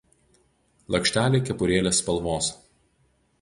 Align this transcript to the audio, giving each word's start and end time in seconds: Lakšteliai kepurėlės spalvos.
Lakšteliai 0.95 1.45
kepurėlės 1.51 2.01
spalvos. 2.05 2.49